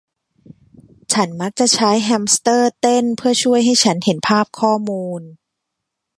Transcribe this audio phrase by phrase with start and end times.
[1.13, 5.21] ฉันมักจะใช้แฮมสเตอร์เต้นเพื่อช่วยให้ฉันเห็นภาพข้อมูล